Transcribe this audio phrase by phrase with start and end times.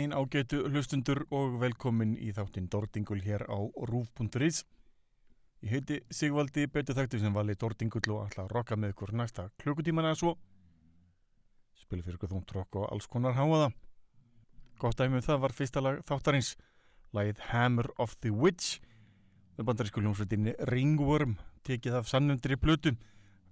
[0.00, 4.62] daginn ágætu hlustundur og velkomin í þáttinn Dordingul hér á rúf.is
[5.60, 9.50] Ég heiti Sigvaldi betur þekktu sem vali Dordingull og ætla að rokka með ykkur næsta
[9.60, 10.30] klukkutíman eða svo.
[11.76, 13.74] Spila fyrir ykkur þúnt rokk og alls konar háaða
[14.80, 16.54] Gott dæmi um það var fyrsta lag þáttarins
[17.12, 18.80] Lagið Hammer of the Witch
[19.58, 21.36] með bandarísku hljómsveitinni Ringworm
[21.68, 22.94] tekið af sannundri plötu.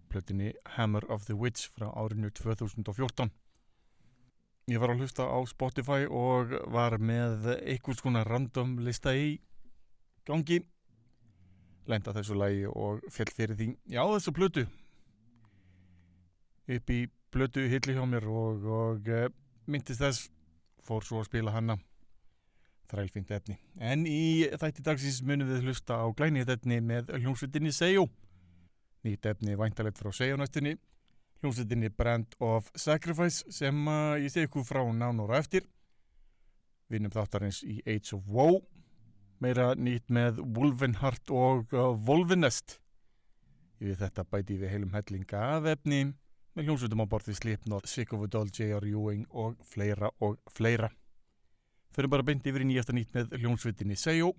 [0.09, 3.29] Plötunni Hammer of the Witch frá árinu 2014
[4.69, 9.39] Ég var að hlusta á Spotify og var með einhvers konar random lista í
[10.29, 10.61] gangi.
[11.89, 13.71] Lenda þessu lagi og fjall fyrir því.
[13.89, 14.67] Já þessu plötu.
[16.69, 17.01] Upp í
[17.33, 19.31] plötu hilli hjá mér og, og uh,
[19.65, 20.29] myndist þess.
[20.85, 21.79] Fór svo að spila hana.
[22.93, 23.57] Þrælfint efni.
[23.81, 28.09] En í þætti dagsins munum við hlusta á glænið efni með hljómsveitinni Sejo
[29.07, 30.77] nýtt efni væntalegt frá Sejo næstunni
[31.43, 35.67] hljómsveitinni Brand of Sacrifice sem uh, ég segi ykkur frá nánur og eftir.
[36.89, 38.63] Vinnum þáttarins í Age of Woe.
[39.39, 42.81] Meira nýtt með Wolvenheart og uh, Wolvenest
[43.79, 46.01] við þetta bæti við heilum hellinga af efni
[46.59, 48.83] með hljómsveitum á borði Slipknot, Sick of a Doll, J.R.
[48.91, 50.89] Ewing og fleira og fleira.
[51.95, 54.33] Fyrir bara beint yfir í nýjasta nýtt með hljómsveitinni Sejo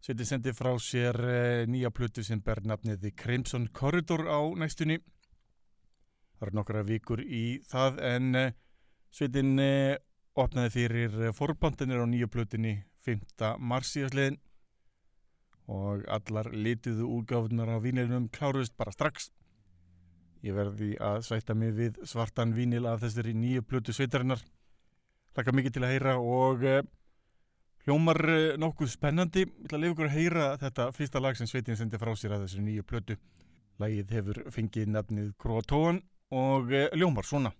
[0.00, 4.96] Sveitin sendi frá sér uh, nýja plötu sem ber nafnið The Crimson Corridor á næstunni
[6.40, 8.52] Það eru nokkra vikur í það en uh,
[9.12, 9.98] sveitin uh,
[10.40, 13.58] opnaði fyrir uh, forbandinir á nýju plötunni 5.
[13.60, 14.38] mars síðastliðin
[15.68, 19.28] og allar lituðu útgáfunar á vínilinum kláruðist bara strax.
[20.40, 24.40] Ég verði að sætta mig við svartan vínil af þessari nýju plötu sveitarinnar.
[25.36, 26.64] Laka mikið til að heyra og
[27.84, 28.20] hljómar
[28.58, 29.44] nokkuð spennandi.
[29.44, 32.38] Ég ætla að lifa ykkur að heyra þetta fyrsta lag sem sveitin sendi frá sér
[32.38, 33.18] að þessari nýju plötu.
[33.78, 37.52] Lagið hefur fengið nafnið Kroatóan og uh, hljómar svona.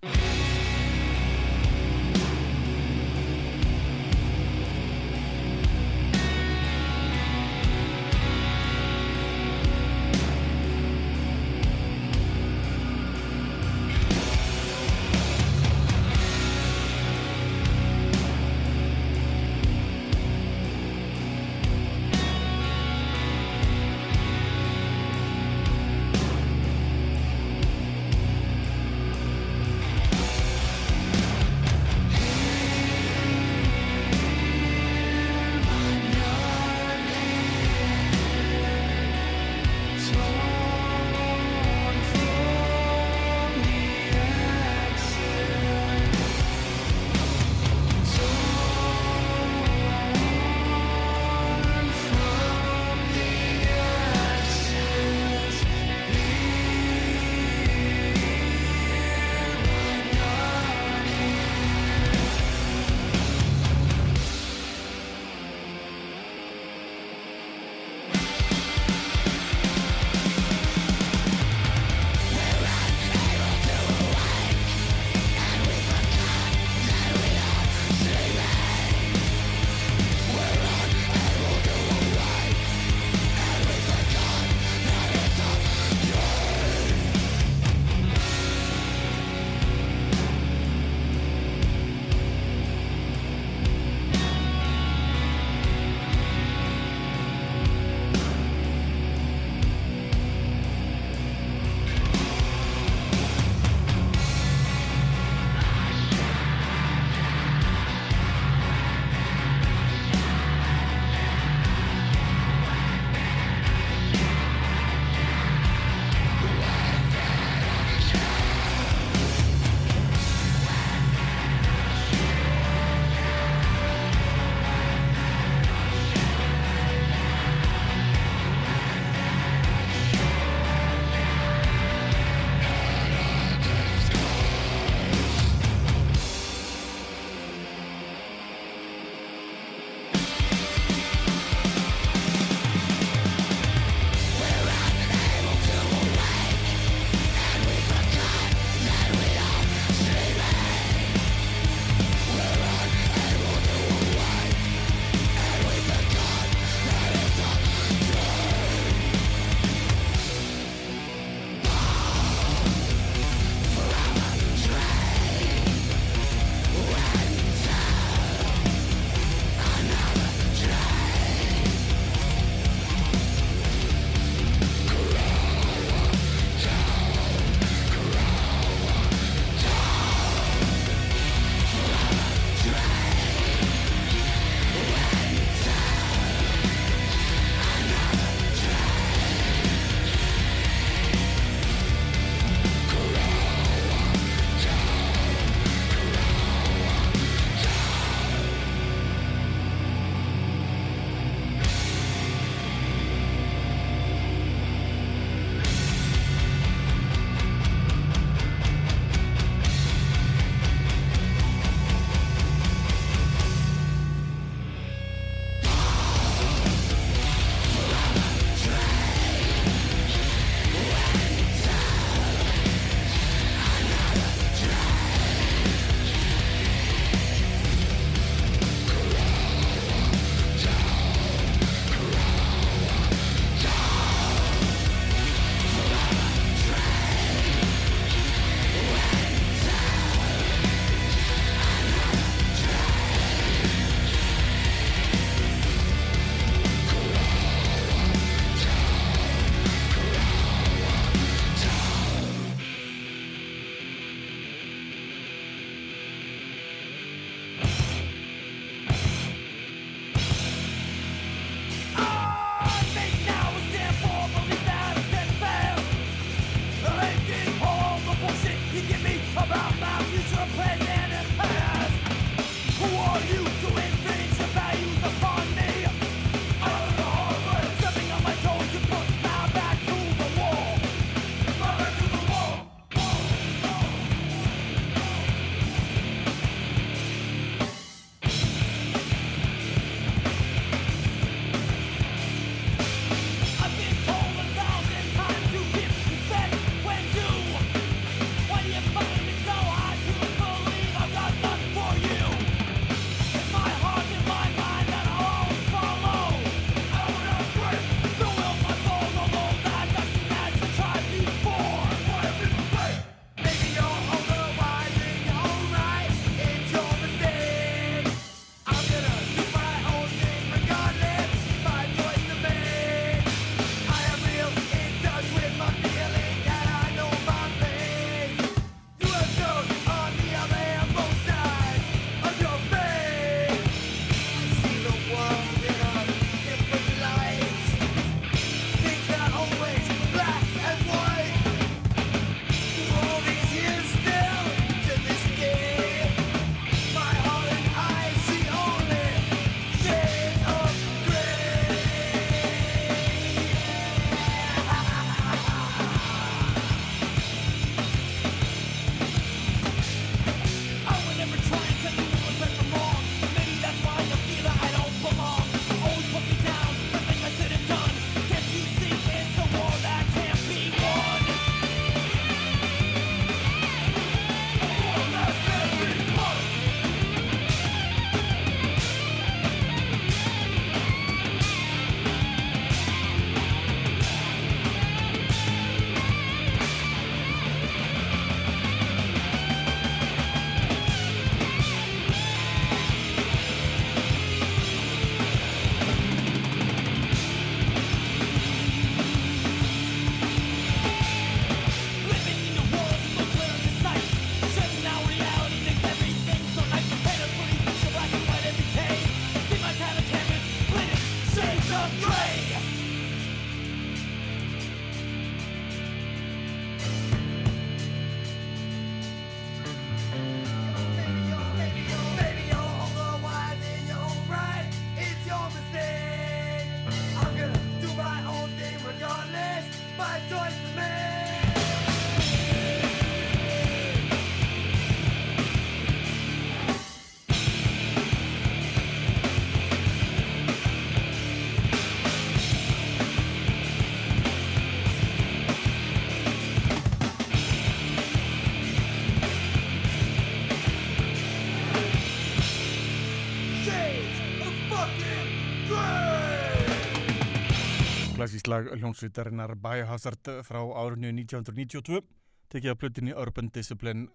[458.41, 462.01] Klassísk lag hljónsvitarinnar Biohazard frá árunni 1992
[462.49, 464.09] tekið af plötinni Urban Discipline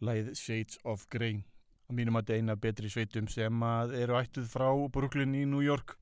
[0.00, 1.42] lagið Shades of Grey
[1.88, 5.98] að mínum að eina betri sveitum sem að eru ættuð frá Brooklyn í New York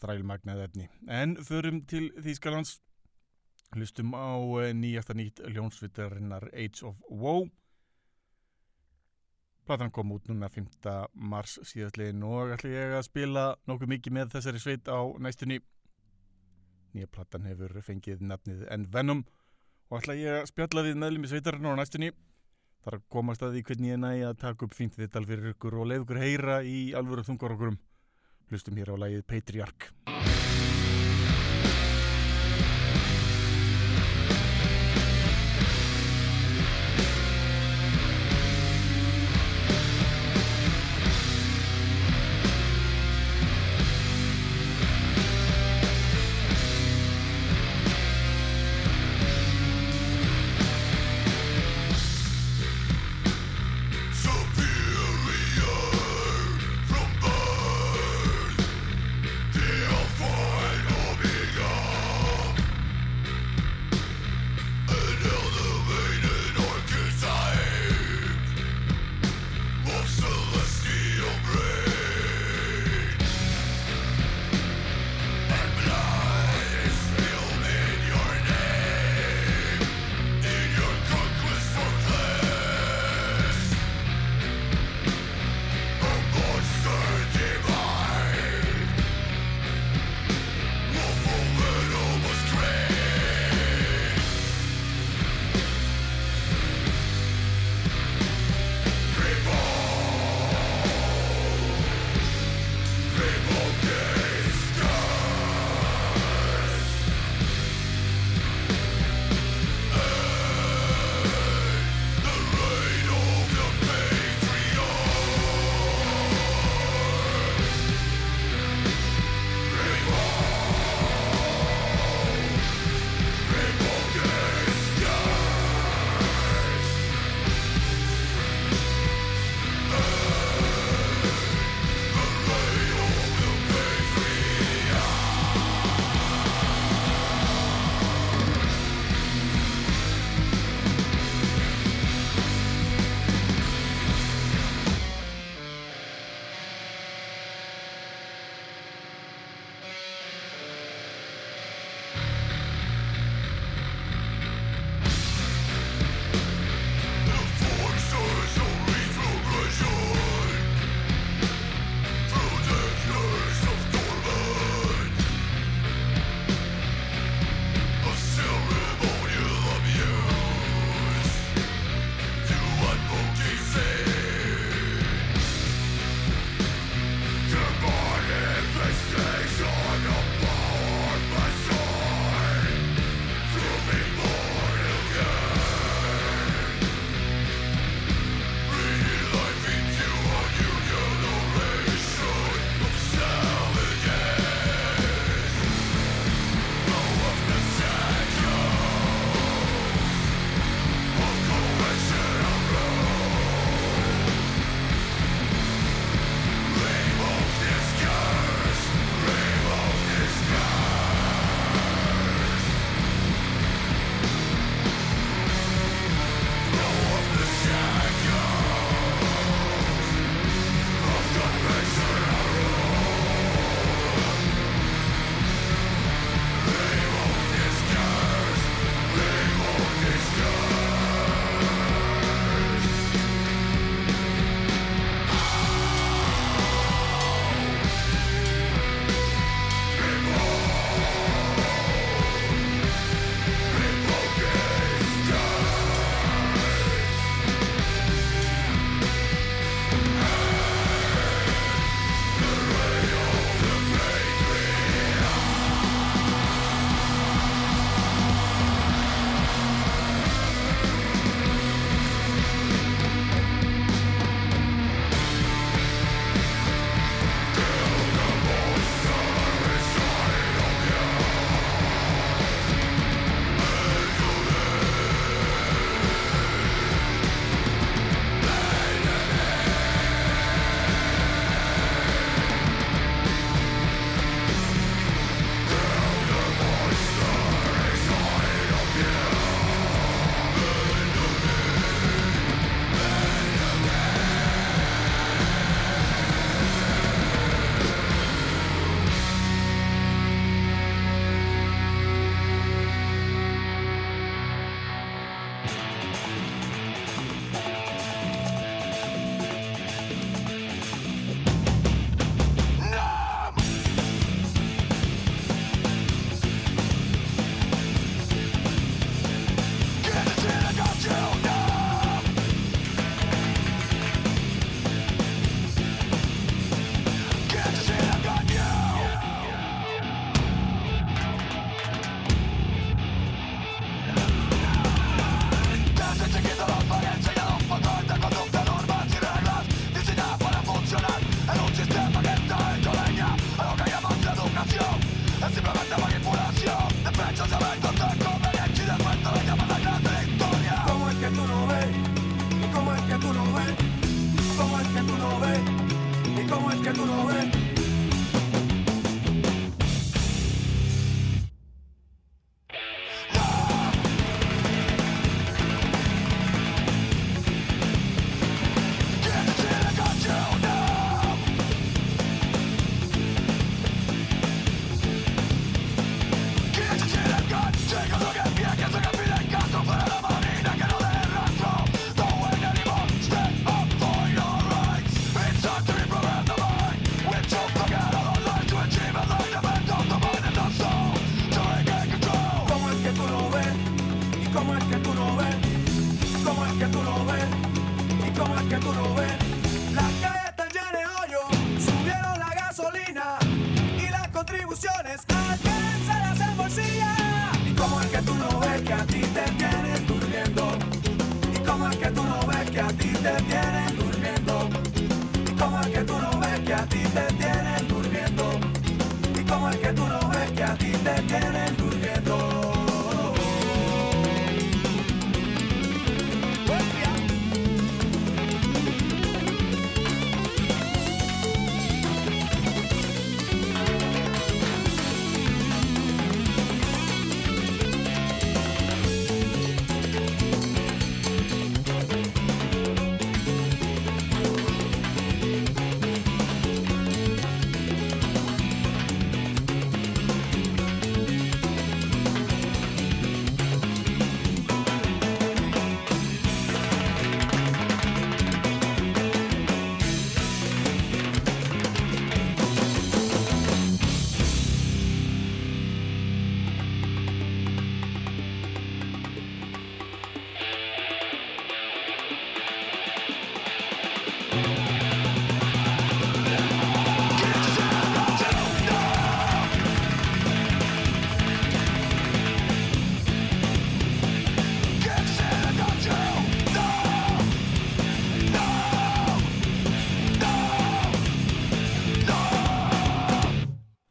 [0.00, 2.80] þrælmagnað efni en förum til Þýskalands
[3.74, 7.48] hlustum á eh, nýjasta nýtt hljónsvitarinnar Age of Woe
[9.64, 10.68] Platan kom út núna 5.
[11.14, 15.62] mars síðastliðin og ætla ég að spila nokkuð mikið með þessari sveit á næstunni.
[16.94, 19.24] Nýja platan hefur fengið nafnið En Venom
[19.90, 22.12] og ætla ég að spjalla við meðlum í sveitarinn á næstunni.
[22.84, 25.90] Að komast að því hvernig ég næ að taka upp fínt viðtal fyrir ykkur og
[25.90, 27.80] leið ykkur heyra í alvöru þungar okkurum.
[28.52, 29.90] Hlustum hér á lagið Patriarch.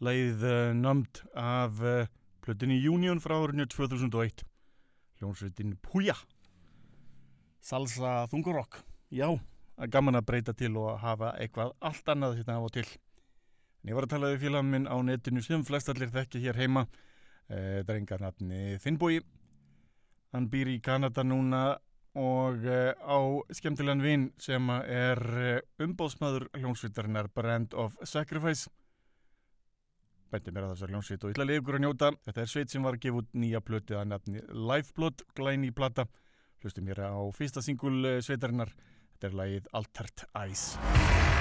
[0.04, 2.08] Leið uh, nömd af uh,
[2.44, 4.42] plötunni Union frá árinu 2001
[5.22, 6.16] hljómsveitin Puja.
[7.64, 8.82] Salsa Þungurokk
[9.14, 9.30] Já,
[9.80, 12.86] er gaman að breyta til og hafa eitthvað allt annað hérna af og til.
[13.80, 16.88] En ég var að tala við félag minn á netinu sem flestallir þekki hér heima.
[17.48, 19.22] Uh, drengarnafni Finnbói
[20.34, 21.78] hann býr í Kanada núna
[22.18, 23.18] og á
[23.54, 25.20] skemmtilegan vin sem er
[25.82, 28.70] umbóðsmaður hljómsveitarinnar Brand of Sacrifice
[30.34, 32.12] bendi mér að þessar hljómsveit og ég ætla að njóta.
[32.28, 36.08] Þetta er sveit sem var gefa út nýja plötið að nafni Lifeblood, glæni plata.
[36.64, 38.74] Hlustum mér á fyrsta singul sveitarinnar.
[39.14, 41.33] Þetta er lagið Altert Eyes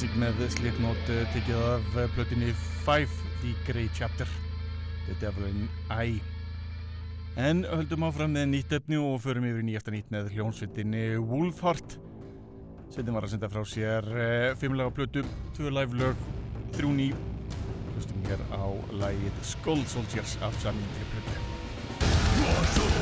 [0.00, 2.54] Classic með slipnót eh, tekið af eh, blötinni
[2.86, 4.30] 5 The Grey Chapter.
[5.04, 6.22] The Devil in I
[7.36, 11.98] En höldum áfram með nýtt öfni og förum yfir í nýjaftan nýtt með hljónsveitinni Wolfheart.
[12.94, 14.08] Sveitin var að senda frá sér
[14.64, 15.26] 5 laga blötu,
[15.60, 16.26] 2 live lög
[16.80, 17.12] 3 ný.
[17.92, 18.72] Hlustum hér á
[19.04, 22.99] lagið Skull Soldiers af samin til blötu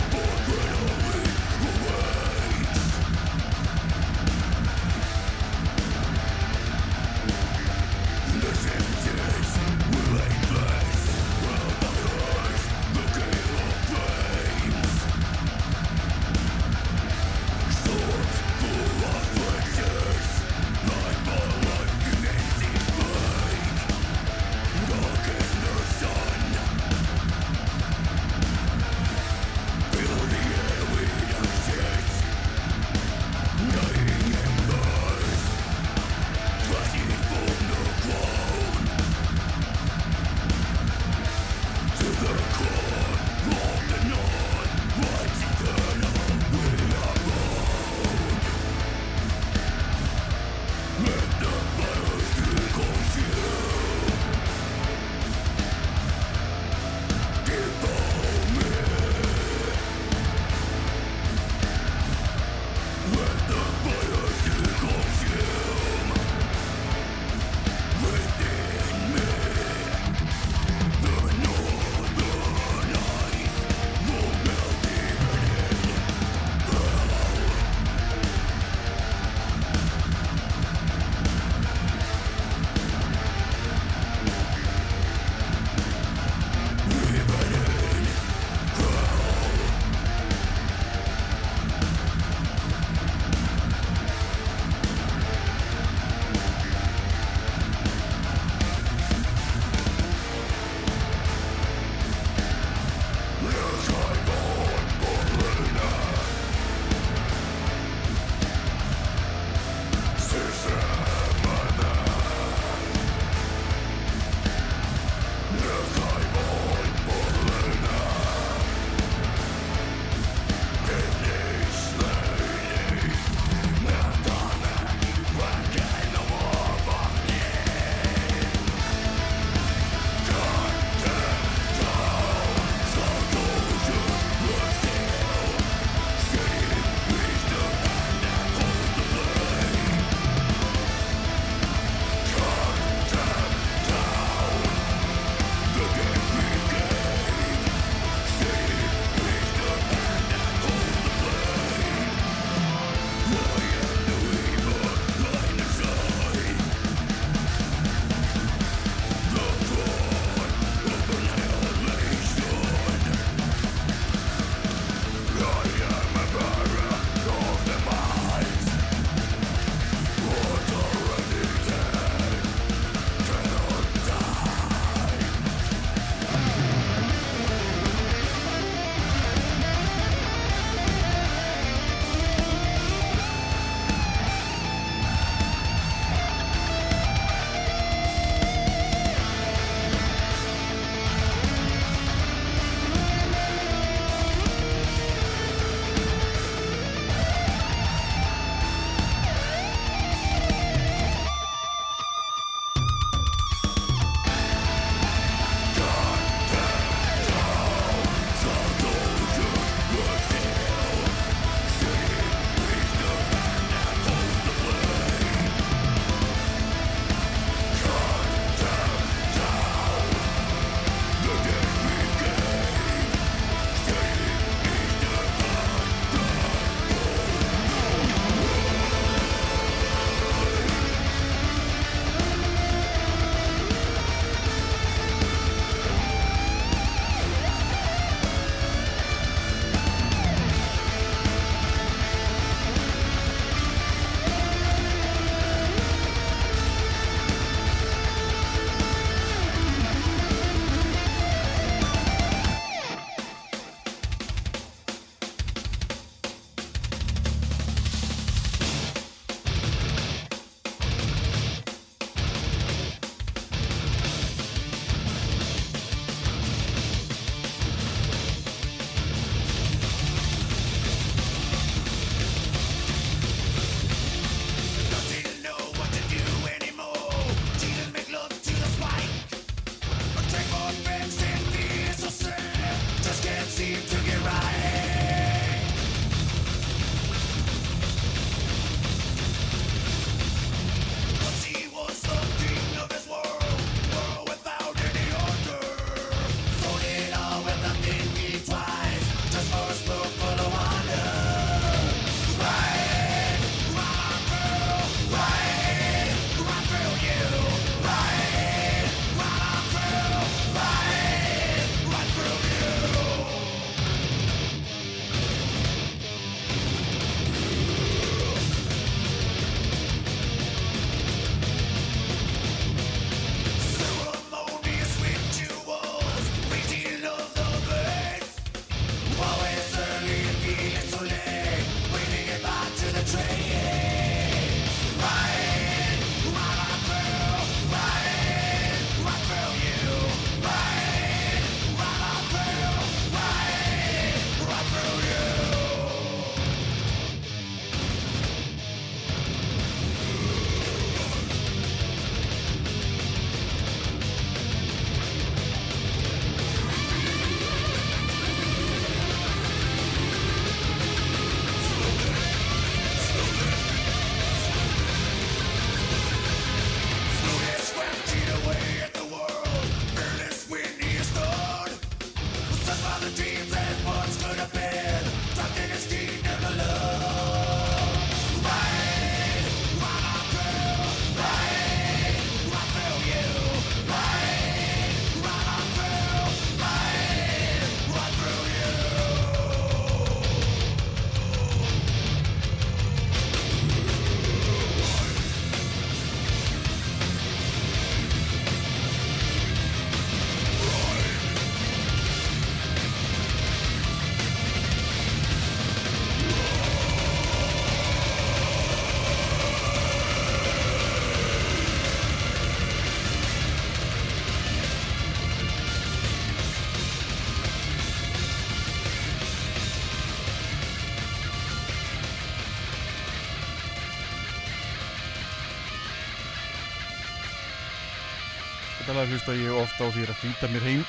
[428.88, 430.82] Lag hlusta ég ofta á því að flýta mér heim.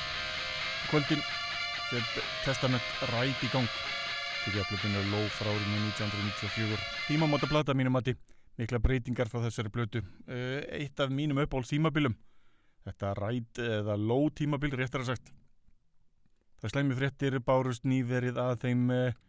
[0.88, 1.20] Kvöldin
[1.90, 2.14] set
[2.46, 3.68] Testament ræt í gang.
[4.40, 6.78] Tekja plötinu Low frá árinu 1994
[7.10, 8.14] Tímamóta plata mínu mati.
[8.56, 10.00] Mikla breytingar frá þessari plötu.
[10.24, 12.16] Eh, Eitt af mínum uppáhalds tímabilum
[12.88, 15.28] Þetta ræt eða Low tímabil réttar að sagt.
[16.64, 19.20] Það slæmi fréttir bárust nýverið að þeim eh,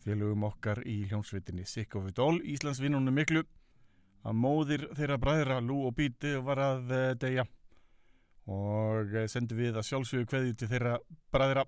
[0.00, 3.44] félögum okkar í hljómsveitinni Sick of It All Íslandsvinnunum miklu.
[4.24, 7.44] Að móðir þeirra bræðra Lú og Bíti var að uh, deyja
[8.48, 10.94] og uh, sendum við að sjálfsögðu kveðju til þeirra
[11.34, 11.66] bræðra.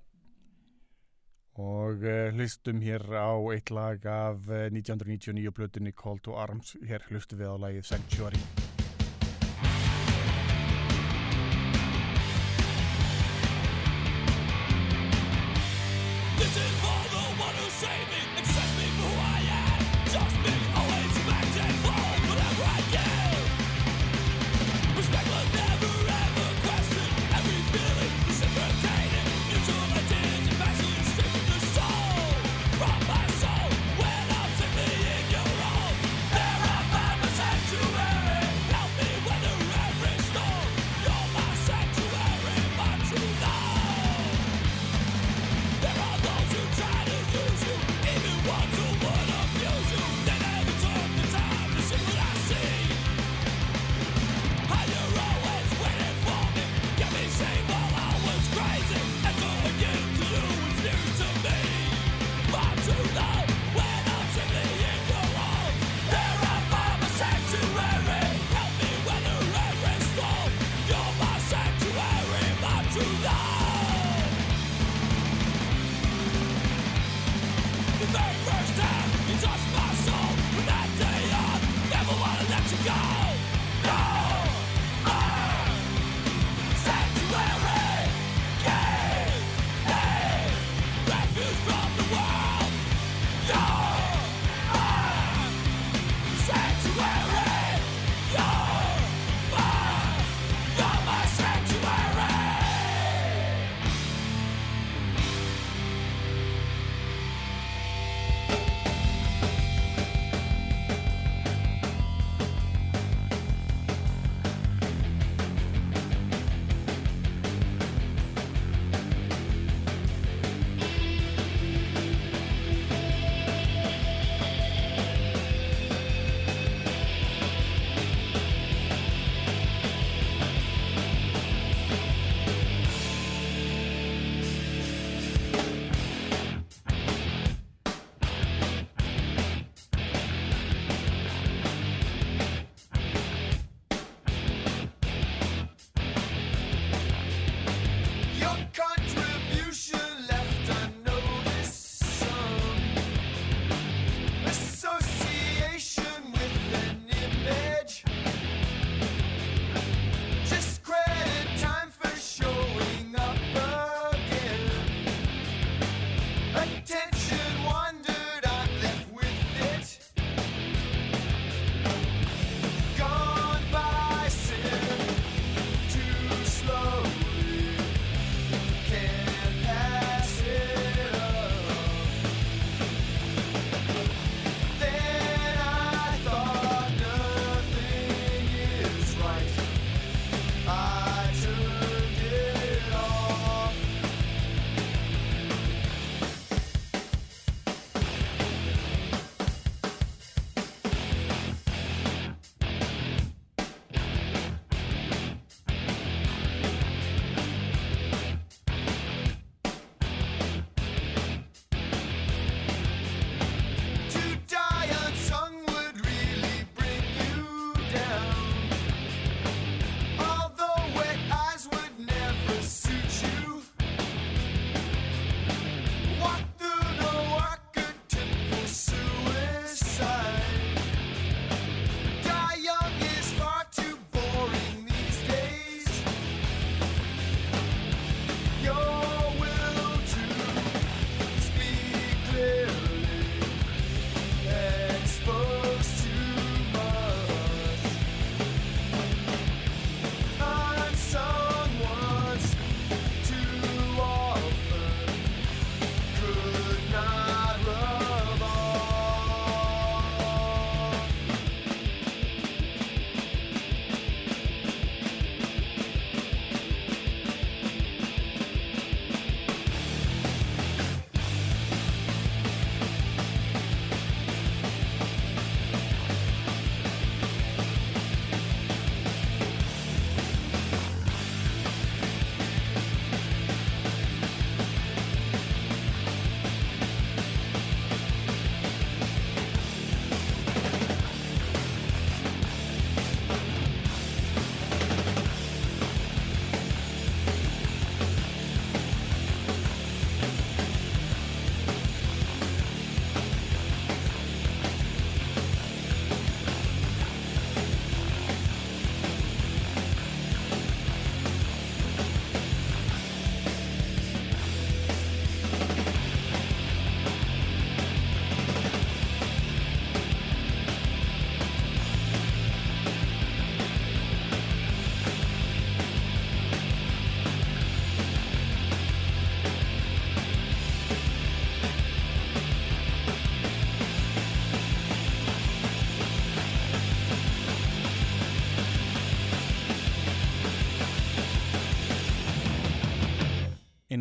[1.60, 6.76] Og uh, hlustum hér á eitt lag af uh, 1999 plötunni Call to Arms.
[6.88, 8.59] Hér hlustum við á lagið Sanctuary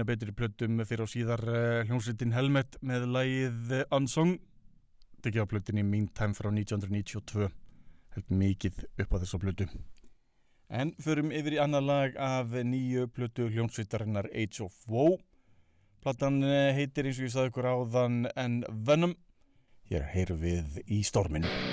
[0.10, 4.39] betri plötum fyrir á síðar uh, hljómsveitin Helmet með lagið eh, Unsung.
[5.22, 7.49] Tekið á plötunni Meantime frá 1992
[8.16, 9.70] held mikið upp á þessa plötu.
[10.70, 15.20] En förum yfir í annar lag af nýju plötu hljómsveitarinnar Age of Woe.
[16.01, 19.18] Platan eh, heitir eins og ég sagði ykkur áðan en Venom.
[19.89, 21.68] Hér heyrum við í storminu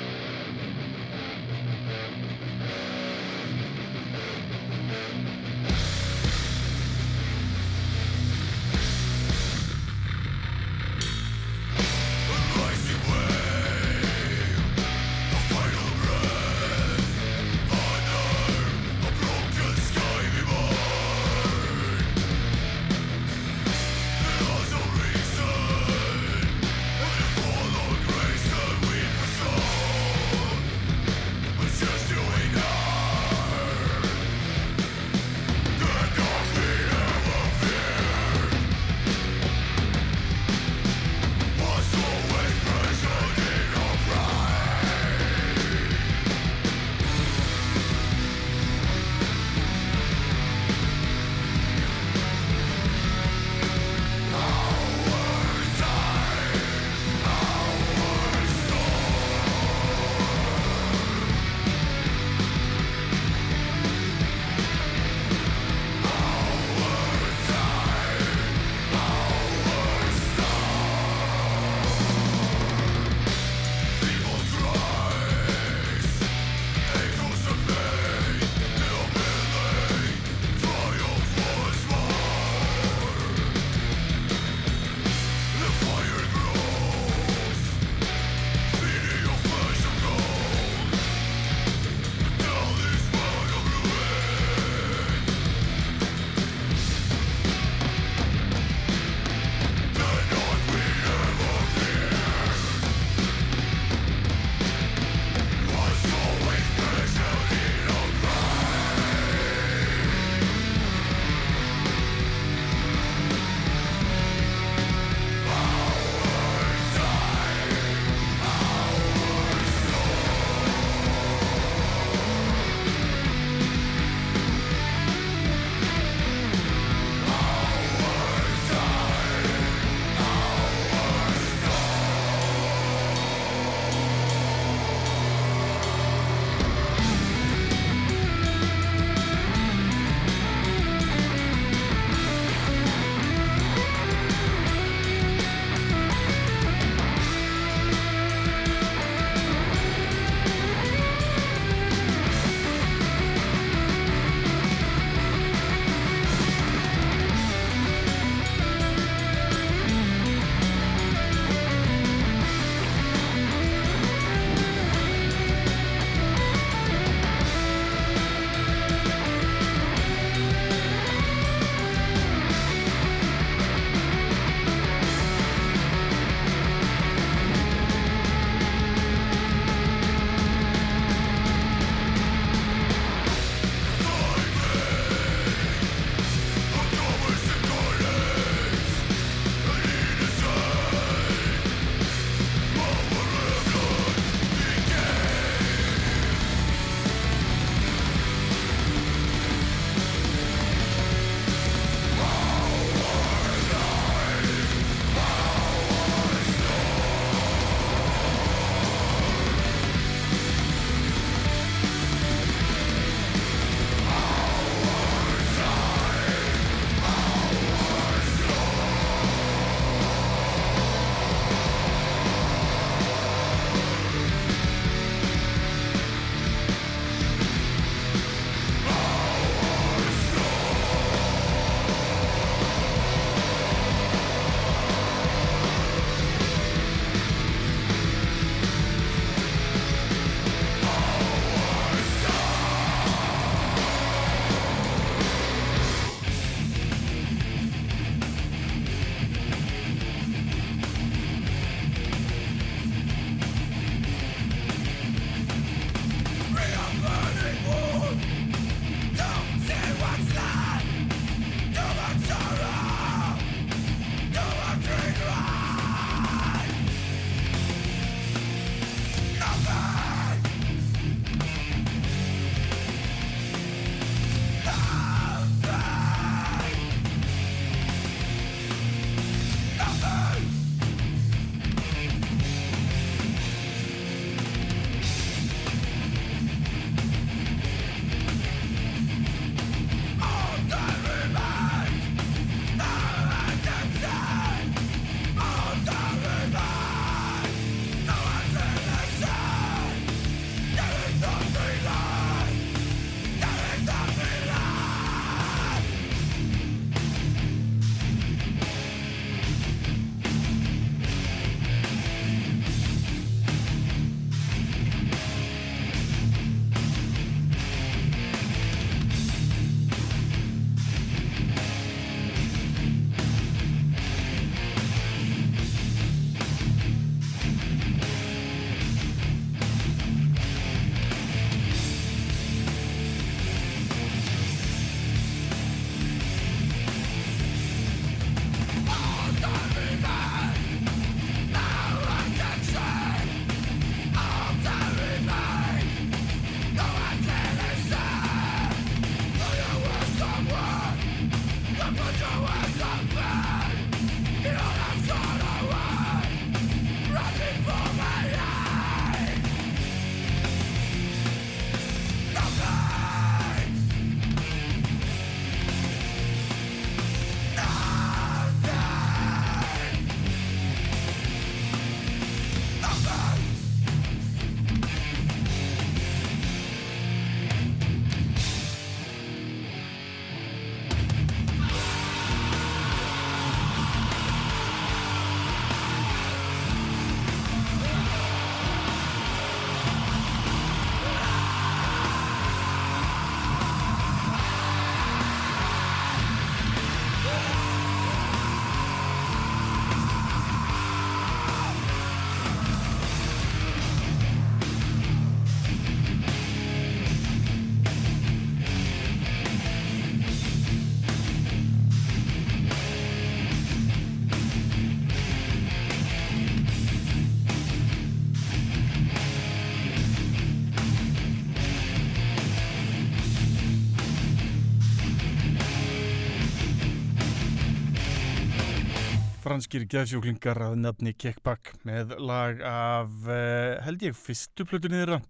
[429.47, 435.21] franskir geðsjúklingar að nafni Kickback með lag af, uh, held ég, fyrstu plötunni þeirra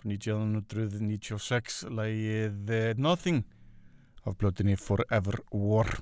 [0.00, 3.44] frá 1996, lagið uh, Nothing
[4.26, 5.92] af plötunni Forever War.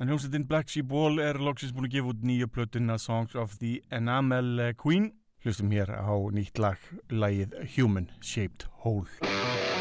[0.00, 3.56] En hljómsveitin Black Sheep Wall er loksins búin að gefa út nýju plötuna Songs of
[3.62, 5.12] the Enamel Queen.
[5.46, 9.75] Hlustum hér á nýtt lag, lagið Human Shaped Hole.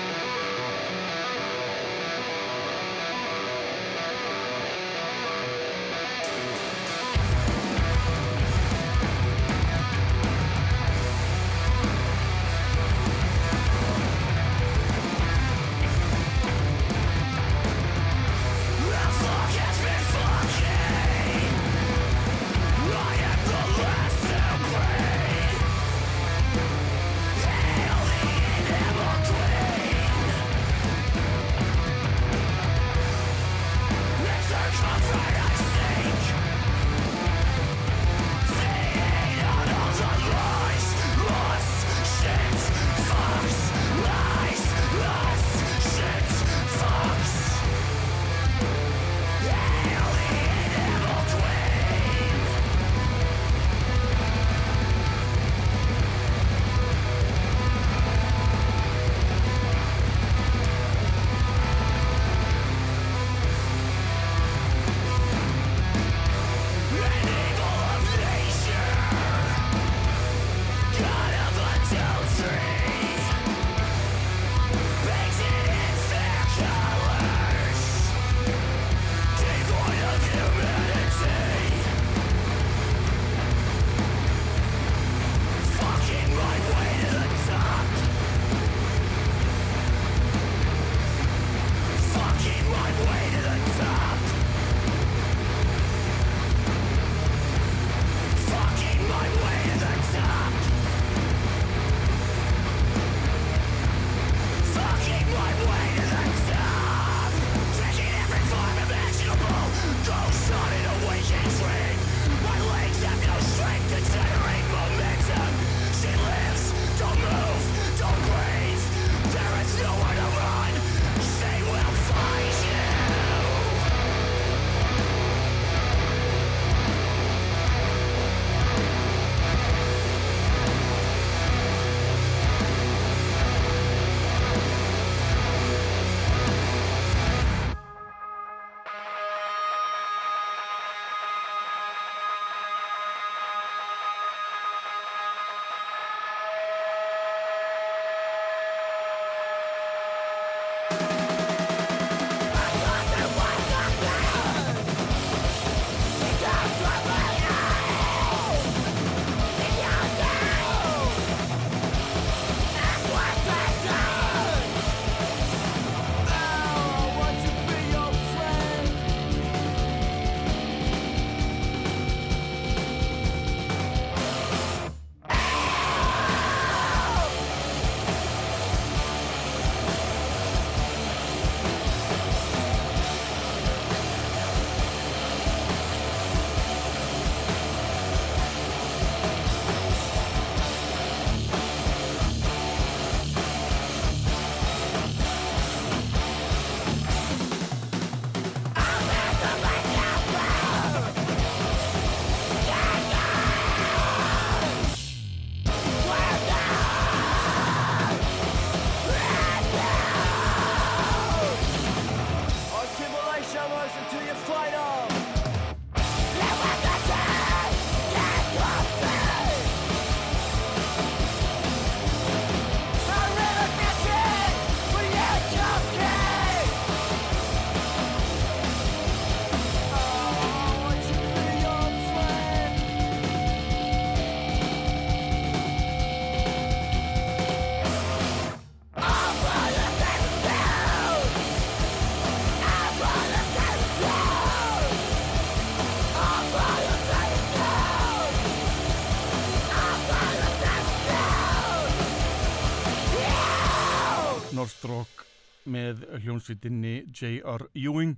[255.75, 257.67] Með hljónsvitinni J.R.
[257.75, 258.17] Ewing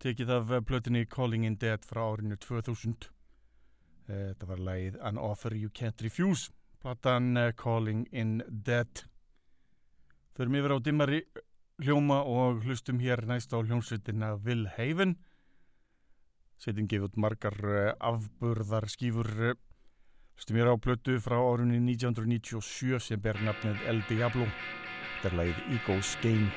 [0.00, 3.10] tekið af plötinni Calling in Dead frá árinu 2000
[4.06, 9.02] Eh, þetta var lagið An Offer You Can't Refuse platan eh, Calling in Dead.
[10.38, 11.24] Förum yfir á dimmari
[11.82, 15.16] hljóma og hlustum hér næst á hljónsvitina Will Haven
[16.56, 19.56] Setjum gefið út margar uh, afburðar skífur uh,
[20.40, 24.46] Stum mér á blötu frá árunni 1997 sem ber nafnið El Diablo
[25.22, 26.52] That er the Eagles Game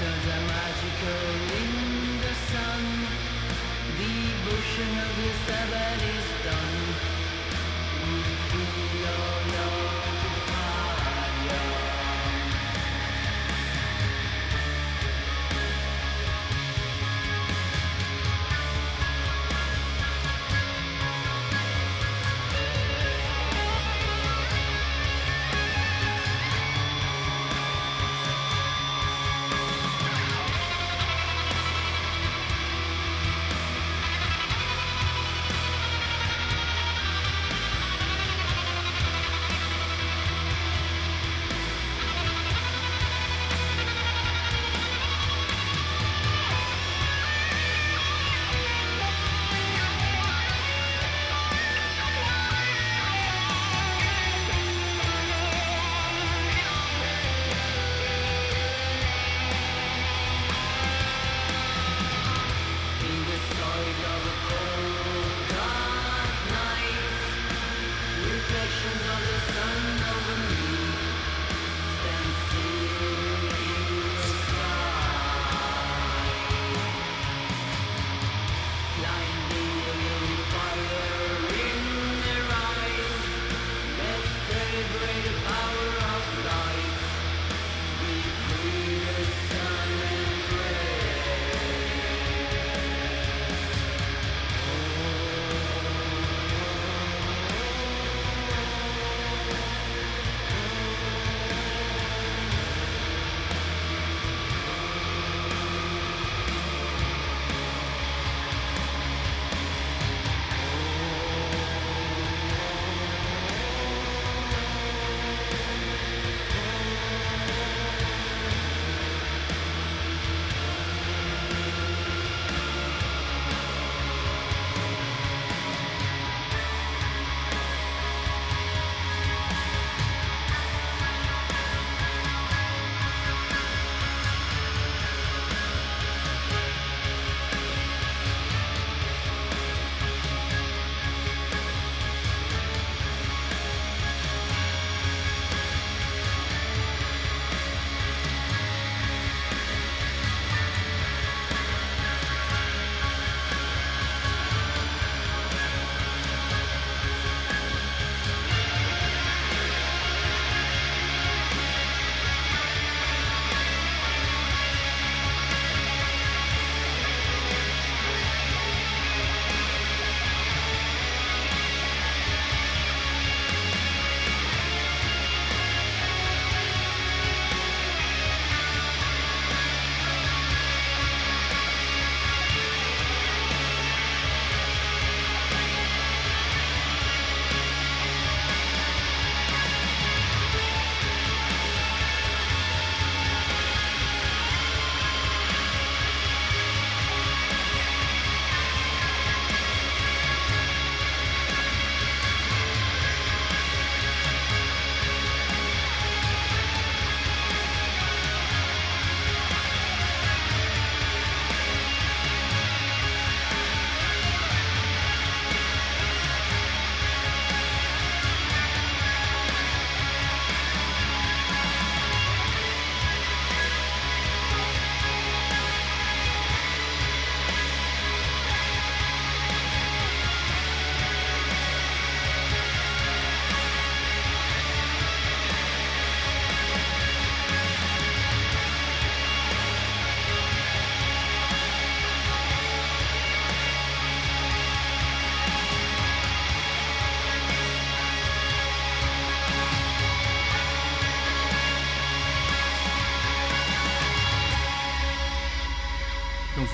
[0.00, 1.30] Does a magical
[1.60, 2.84] in the sun
[5.04, 5.12] of
[6.16, 6.78] is done.
[8.04, 10.09] We feel your love.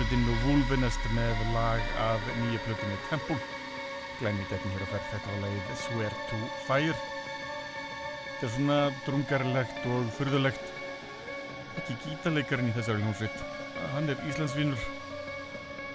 [0.06, 3.36] Hljómsveitin Wolvenest með lag af nýja plötunni Temple
[4.20, 6.38] glænit efni hér að ferð þetta var lagið Swear to
[6.68, 6.94] Fire.
[8.28, 8.76] Þetta er svona
[9.06, 10.70] drungarlegt og furðulegt.
[11.82, 13.42] Ekki gítarleikarinn í þessari hljómsveit.
[13.96, 14.86] Hann er Íslandsvinnur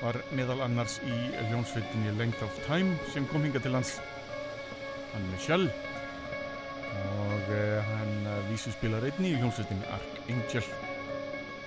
[0.01, 1.17] var meðal annars í
[1.47, 3.95] hljómsveitinni Length of Time sem kom hinga til hans
[5.13, 5.71] hann er Michelle
[7.15, 10.90] og uh, hann uh, vísu spilar einni í hljómsveitinni Archangel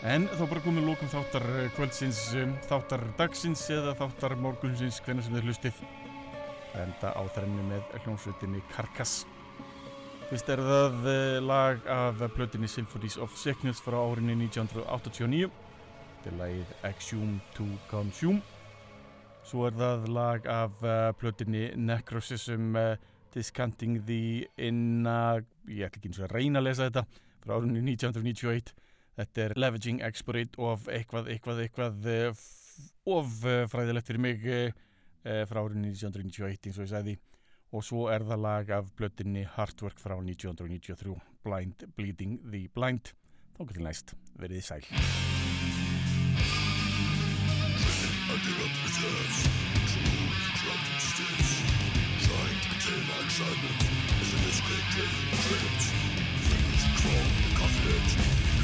[0.04, 5.26] en þá bara komið lókum þáttar eh, kvöldsins um, þáttar dagsins eða þáttar morgunsins hvernig
[5.26, 5.84] sem þið hlustið.
[6.78, 9.24] Enda á þrennu með hljómsveitinni Carcass.
[10.28, 15.52] Fyrst er það uh, lag af plötinni Symphonies of Sickness frá árinu 1989
[16.24, 18.40] þetta er lagið Exhume to Consume.
[19.44, 22.94] Svo er það lag af uh, plötinni Necrosism uh,
[23.34, 27.02] Discanting the Inna ég ætla ekki eins og að reyna að lesa þetta
[27.44, 28.72] frá árinu 1991
[29.18, 35.44] þetta er Leveraging Exploit of eitthvað, eitthvað, eitthvað f- of uh, fræðilegt fyrir mig uh,
[35.48, 37.16] frá árinu 1991 eins og ég sagði.
[37.74, 43.14] Og svo er það lag af plötinni Heartwork frá 1993 Blind Bleeding the Blind.
[43.58, 44.62] Þá getur næst, verið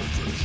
[0.00, 0.40] Perfect,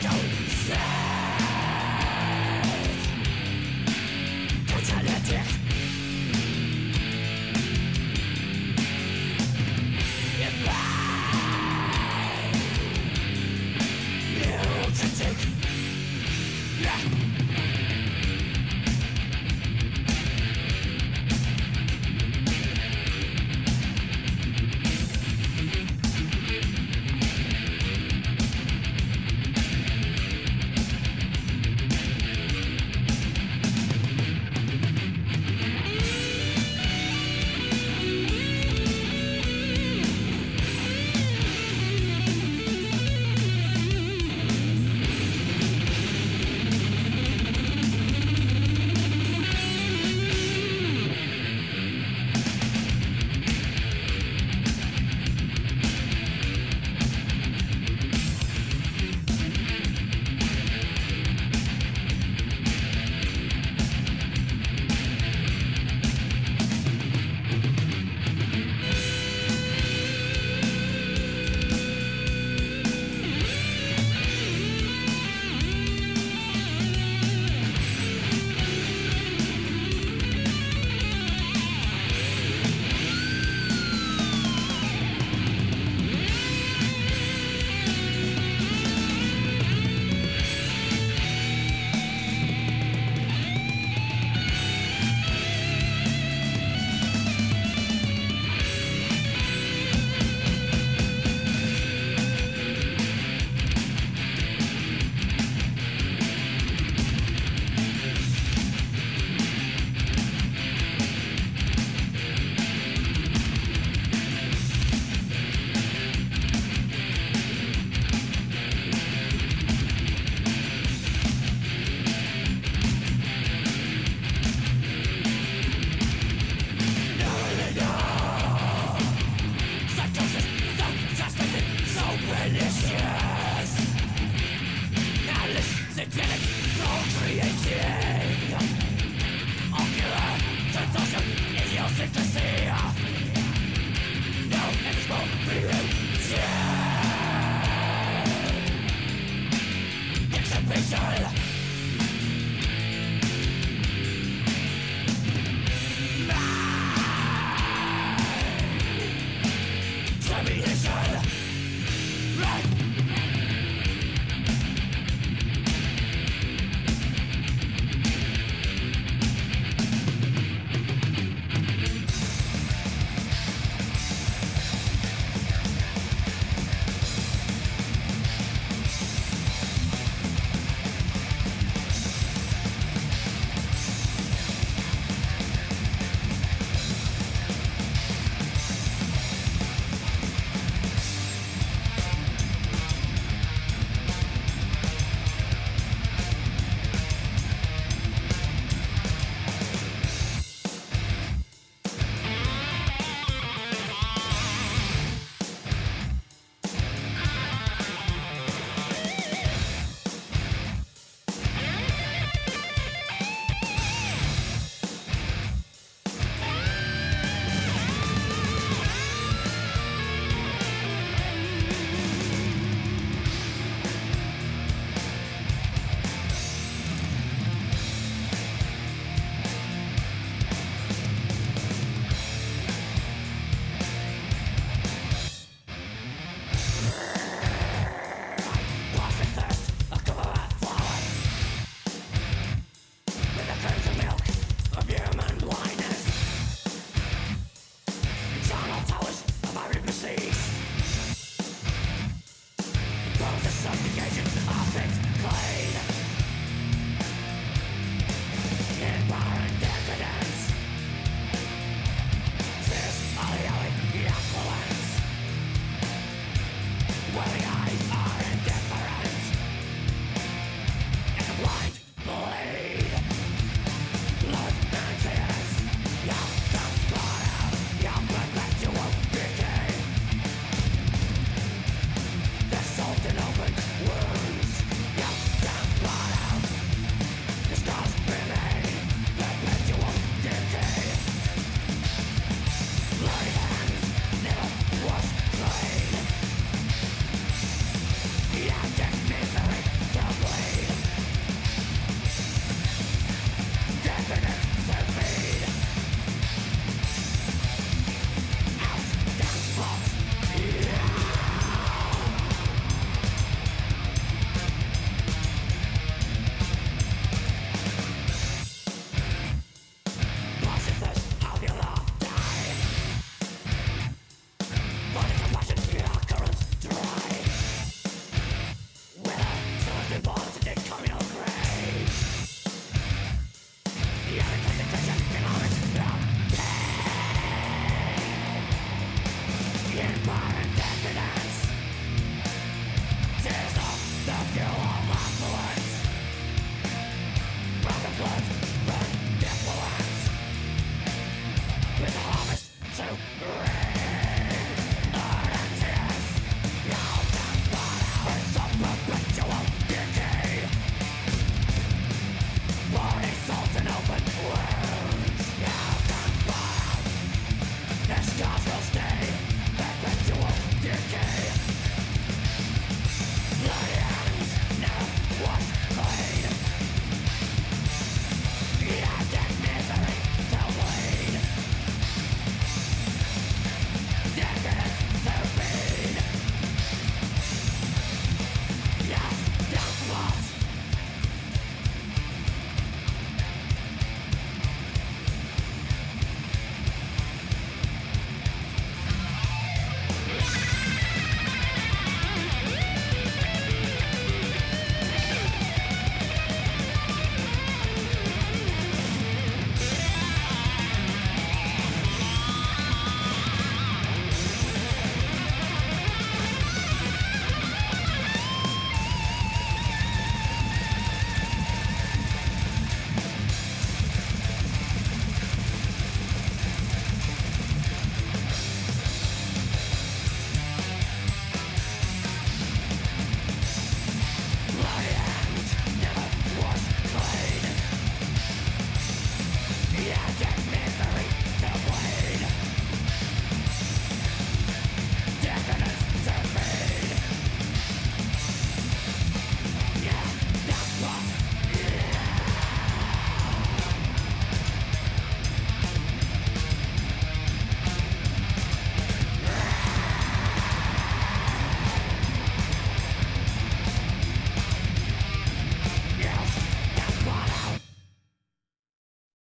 [0.00, 0.12] don't,
[0.48, 1.17] say.